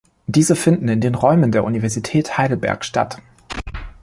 [0.25, 3.21] Diese finden in den Räumen der Universität Heidelberg statt.